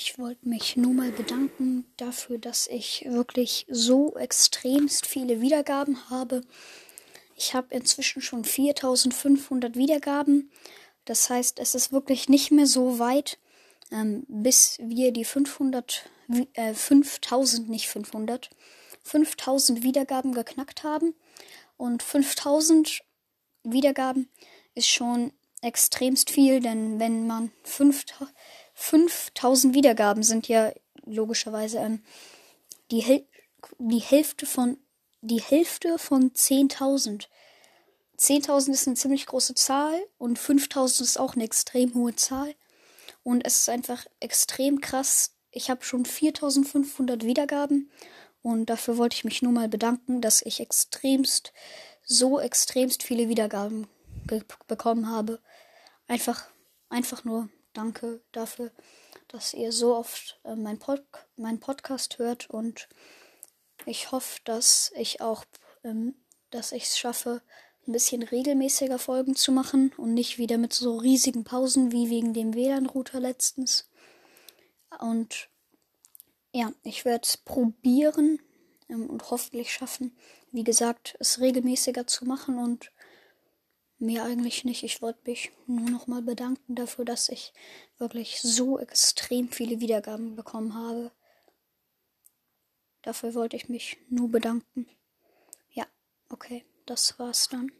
Ich 0.00 0.16
wollte 0.16 0.48
mich 0.48 0.76
nur 0.76 0.94
mal 0.94 1.10
bedanken 1.10 1.84
dafür, 1.96 2.38
dass 2.38 2.68
ich 2.68 3.04
wirklich 3.08 3.66
so 3.68 4.16
extremst 4.16 5.06
viele 5.06 5.40
Wiedergaben 5.40 6.08
habe. 6.08 6.42
Ich 7.34 7.52
habe 7.52 7.74
inzwischen 7.74 8.22
schon 8.22 8.44
4500 8.44 9.74
Wiedergaben. 9.74 10.52
Das 11.04 11.28
heißt, 11.30 11.58
es 11.58 11.74
ist 11.74 11.90
wirklich 11.90 12.28
nicht 12.28 12.52
mehr 12.52 12.68
so 12.68 13.00
weit, 13.00 13.40
ähm, 13.90 14.24
bis 14.28 14.78
wir 14.80 15.10
die 15.10 15.24
500, 15.24 16.08
äh, 16.52 16.74
5000, 16.74 17.68
nicht 17.68 17.88
500, 17.88 18.50
5000 19.02 19.82
Wiedergaben 19.82 20.32
geknackt 20.32 20.84
haben. 20.84 21.12
Und 21.76 22.04
5000 22.04 23.00
Wiedergaben 23.64 24.28
ist 24.76 24.86
schon 24.86 25.32
extremst 25.60 26.30
viel, 26.30 26.60
denn 26.60 27.00
wenn 27.00 27.26
man 27.26 27.50
5000 27.64 28.32
5000 28.80 29.74
Wiedergaben 29.74 30.22
sind 30.22 30.46
ja 30.46 30.72
logischerweise 31.04 31.78
ähm, 31.78 32.00
die, 32.92 33.00
Hel 33.00 33.26
die 33.78 33.98
Hälfte 33.98 34.46
von 34.46 34.78
die 35.20 35.40
Hälfte 35.40 35.98
von 35.98 36.30
10.000. 36.30 37.26
10.000 38.16 38.70
ist 38.70 38.86
eine 38.86 38.94
ziemlich 38.94 39.26
große 39.26 39.56
Zahl 39.56 40.00
und 40.16 40.38
5.000 40.38 41.02
ist 41.02 41.18
auch 41.18 41.34
eine 41.34 41.42
extrem 41.42 41.92
hohe 41.94 42.14
Zahl. 42.14 42.54
Und 43.24 43.44
es 43.44 43.62
ist 43.62 43.68
einfach 43.68 44.06
extrem 44.20 44.80
krass. 44.80 45.32
Ich 45.50 45.70
habe 45.70 45.84
schon 45.84 46.04
4.500 46.04 47.24
Wiedergaben 47.24 47.90
und 48.42 48.66
dafür 48.70 48.96
wollte 48.96 49.16
ich 49.16 49.24
mich 49.24 49.42
nur 49.42 49.52
mal 49.52 49.68
bedanken, 49.68 50.20
dass 50.20 50.40
ich 50.40 50.60
extremst, 50.60 51.52
so 52.04 52.38
extremst 52.38 53.02
viele 53.02 53.28
Wiedergaben 53.28 53.88
bekommen 54.68 55.10
habe. 55.10 55.40
Einfach, 56.06 56.48
einfach 56.90 57.24
nur 57.24 57.48
danke 57.78 58.20
dafür, 58.32 58.72
dass 59.28 59.54
ihr 59.54 59.70
so 59.70 59.94
oft 59.94 60.40
äh, 60.44 60.56
mein, 60.56 60.78
Pod 60.78 61.02
mein 61.36 61.60
Podcast 61.60 62.18
hört 62.18 62.50
und 62.50 62.88
ich 63.86 64.10
hoffe, 64.10 64.40
dass 64.44 64.92
ich 64.96 65.20
auch, 65.20 65.44
ähm, 65.84 66.16
dass 66.50 66.72
ich 66.72 66.84
es 66.84 66.98
schaffe, 66.98 67.40
ein 67.86 67.92
bisschen 67.92 68.22
regelmäßiger 68.22 68.98
Folgen 68.98 69.36
zu 69.36 69.52
machen 69.52 69.92
und 69.96 70.12
nicht 70.12 70.38
wieder 70.38 70.58
mit 70.58 70.72
so 70.72 70.96
riesigen 70.96 71.44
Pausen 71.44 71.92
wie 71.92 72.10
wegen 72.10 72.34
dem 72.34 72.54
WLAN-Router 72.54 73.20
letztens. 73.20 73.88
Und 74.98 75.48
ja, 76.52 76.72
ich 76.82 77.04
werde 77.04 77.22
es 77.24 77.36
probieren 77.36 78.40
ähm, 78.88 79.08
und 79.08 79.30
hoffentlich 79.30 79.72
schaffen, 79.72 80.16
wie 80.50 80.64
gesagt, 80.64 81.16
es 81.20 81.40
regelmäßiger 81.40 82.08
zu 82.08 82.24
machen 82.24 82.58
und 82.58 82.90
Mehr 84.00 84.24
eigentlich 84.24 84.64
nicht. 84.64 84.84
Ich 84.84 85.02
wollte 85.02 85.28
mich 85.28 85.50
nur 85.66 85.90
noch 85.90 86.06
mal 86.06 86.22
bedanken 86.22 86.76
dafür, 86.76 87.04
dass 87.04 87.28
ich 87.28 87.52
wirklich 87.98 88.40
so 88.40 88.78
extrem 88.78 89.48
viele 89.48 89.80
Wiedergaben 89.80 90.36
bekommen 90.36 90.74
habe. 90.74 91.10
Dafür 93.02 93.34
wollte 93.34 93.56
ich 93.56 93.68
mich 93.68 93.96
nur 94.08 94.30
bedanken. 94.30 94.86
Ja, 95.70 95.86
okay, 96.28 96.64
das 96.86 97.18
war's 97.18 97.48
dann. 97.48 97.72